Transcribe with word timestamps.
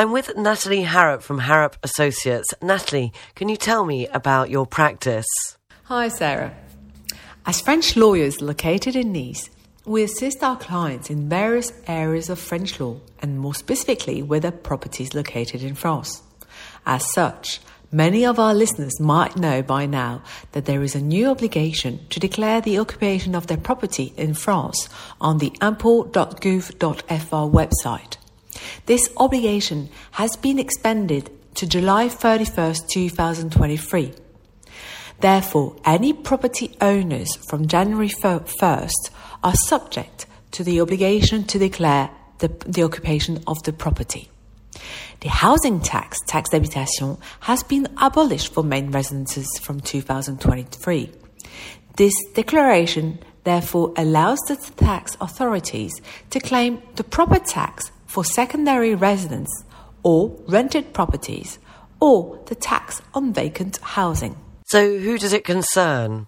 I'm 0.00 0.12
with 0.12 0.34
Nathalie 0.34 0.84
Harrop 0.84 1.20
from 1.20 1.40
Harrop 1.40 1.76
Associates. 1.82 2.54
Nathalie, 2.62 3.12
can 3.34 3.50
you 3.50 3.56
tell 3.58 3.84
me 3.84 4.06
about 4.06 4.48
your 4.48 4.64
practice? 4.64 5.26
Hi, 5.82 6.08
Sarah. 6.08 6.54
As 7.44 7.60
French 7.60 7.98
lawyers 7.98 8.40
located 8.40 8.96
in 8.96 9.12
Nice, 9.12 9.50
we 9.84 10.02
assist 10.02 10.42
our 10.42 10.56
clients 10.56 11.10
in 11.10 11.28
various 11.28 11.70
areas 11.86 12.30
of 12.30 12.38
French 12.38 12.80
law 12.80 12.96
and 13.20 13.38
more 13.38 13.54
specifically 13.54 14.22
where 14.22 14.40
their 14.40 14.52
property 14.52 15.04
is 15.04 15.12
located 15.12 15.62
in 15.62 15.74
France. 15.74 16.22
As 16.86 17.12
such, 17.12 17.60
many 17.92 18.24
of 18.24 18.38
our 18.38 18.54
listeners 18.54 18.98
might 19.00 19.36
know 19.36 19.60
by 19.60 19.84
now 19.84 20.22
that 20.52 20.64
there 20.64 20.82
is 20.82 20.94
a 20.94 21.02
new 21.02 21.28
obligation 21.28 22.00
to 22.08 22.18
declare 22.18 22.62
the 22.62 22.78
occupation 22.78 23.34
of 23.34 23.48
their 23.48 23.58
property 23.58 24.14
in 24.16 24.32
France 24.32 24.88
on 25.20 25.36
the 25.36 25.52
impots.gouv.fr 25.60 27.50
website. 27.52 28.16
This 28.90 29.08
obligation 29.18 29.88
has 30.10 30.34
been 30.34 30.58
expanded 30.58 31.30
to 31.54 31.64
July 31.64 32.08
31st, 32.08 32.88
2023. 32.88 34.12
Therefore, 35.20 35.76
any 35.84 36.12
property 36.12 36.76
owners 36.80 37.36
from 37.48 37.68
January 37.68 38.08
1st 38.08 39.10
are 39.44 39.54
subject 39.54 40.26
to 40.50 40.64
the 40.64 40.80
obligation 40.80 41.44
to 41.44 41.58
declare 41.60 42.10
the, 42.38 42.48
the 42.66 42.82
occupation 42.82 43.40
of 43.46 43.62
the 43.62 43.72
property. 43.72 44.28
The 45.20 45.28
housing 45.28 45.78
tax, 45.78 46.18
taxe 46.26 46.50
d'habitation, 46.50 47.16
has 47.42 47.62
been 47.62 47.86
abolished 47.96 48.52
for 48.52 48.64
main 48.64 48.90
residences 48.90 49.46
from 49.62 49.78
2023. 49.78 51.12
This 51.94 52.14
declaration 52.34 53.20
therefore 53.44 53.94
allows 53.96 54.40
the 54.48 54.56
tax 54.56 55.16
authorities 55.20 55.92
to 56.30 56.40
claim 56.40 56.82
the 56.96 57.04
proper 57.04 57.38
tax 57.38 57.92
for 58.10 58.24
secondary 58.24 58.94
residence 58.94 59.64
or 60.02 60.36
rented 60.48 60.92
properties 60.92 61.60
or 62.00 62.40
the 62.46 62.54
tax 62.56 63.00
on 63.14 63.32
vacant 63.32 63.78
housing. 63.82 64.34
So, 64.66 64.98
who 64.98 65.16
does 65.16 65.32
it 65.32 65.44
concern? 65.44 66.26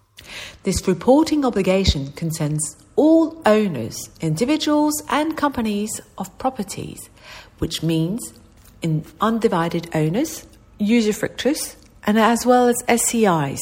This 0.63 0.87
reporting 0.87 1.43
obligation 1.43 2.13
concerns 2.13 2.77
all 2.95 3.41
owners, 3.45 4.09
individuals, 4.21 4.93
and 5.09 5.35
companies 5.35 5.99
of 6.17 6.37
properties, 6.37 7.09
which 7.57 7.83
means 7.83 8.33
in 8.81 9.03
undivided 9.19 9.89
owners, 9.93 10.45
usufructus, 10.79 11.75
and 12.05 12.17
as 12.19 12.45
well 12.45 12.67
as 12.67 12.81
SCIs. 12.87 13.59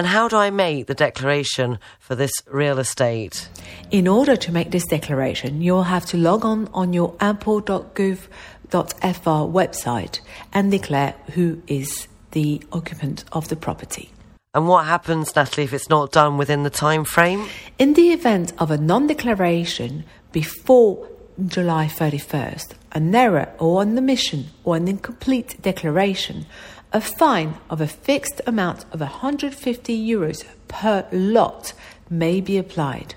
And 0.00 0.06
how 0.06 0.28
do 0.28 0.36
I 0.38 0.48
make 0.48 0.86
the 0.86 0.94
declaration 0.94 1.78
for 1.98 2.14
this 2.14 2.32
real 2.46 2.78
estate? 2.78 3.50
In 3.90 4.08
order 4.08 4.34
to 4.34 4.50
make 4.50 4.70
this 4.70 4.86
declaration, 4.86 5.60
you'll 5.60 5.82
have 5.82 6.06
to 6.06 6.16
log 6.16 6.42
on 6.42 6.70
on 6.72 6.94
your 6.94 7.14
impots.gouv.fr 7.20 8.24
website 8.72 10.20
and 10.54 10.70
declare 10.70 11.16
who 11.34 11.60
is 11.66 12.08
the 12.30 12.62
occupant 12.72 13.24
of 13.32 13.48
the 13.48 13.56
property. 13.56 14.10
And 14.54 14.66
what 14.66 14.86
happens, 14.86 15.36
Nathalie, 15.36 15.64
if 15.64 15.74
it's 15.74 15.90
not 15.90 16.12
done 16.12 16.38
within 16.38 16.62
the 16.62 16.70
time 16.70 17.04
frame? 17.04 17.46
In 17.78 17.92
the 17.92 18.14
event 18.14 18.54
of 18.56 18.70
a 18.70 18.78
non 18.78 19.06
declaration 19.06 20.04
before 20.32 21.10
July 21.46 21.88
31st, 21.88 22.72
an 22.92 23.14
error 23.14 23.52
or 23.58 23.82
an 23.82 23.98
omission 23.98 24.46
or 24.64 24.76
an 24.76 24.88
incomplete 24.88 25.60
declaration, 25.60 26.46
a 26.92 27.00
fine 27.00 27.54
of 27.68 27.80
a 27.80 27.86
fixed 27.86 28.40
amount 28.46 28.84
of 28.92 29.00
150 29.00 30.08
euros 30.08 30.44
per 30.68 31.06
lot 31.12 31.72
may 32.08 32.40
be 32.40 32.58
applied. 32.58 33.14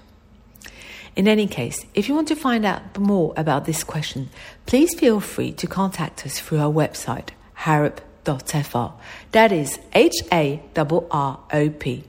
In 1.15 1.27
any 1.27 1.47
case, 1.47 1.85
if 1.93 2.09
you 2.09 2.15
want 2.15 2.27
to 2.29 2.35
find 2.35 2.65
out 2.65 2.97
more 2.97 3.33
about 3.37 3.65
this 3.65 3.83
question, 3.83 4.29
please 4.65 4.97
feel 4.97 5.19
free 5.19 5.51
to 5.53 5.67
contact 5.67 6.25
us 6.25 6.39
through 6.39 6.59
our 6.59 6.71
website, 6.71 7.29
harrop.com 7.59 8.93
That 9.31 9.51
is 9.51 9.79
H 9.93 10.15
A 10.31 10.61
R 10.75 11.05
R 11.11 11.39
O 11.51 11.69
P. 11.69 12.03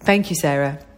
Thank 0.00 0.30
you, 0.30 0.36
Sarah. 0.36 0.84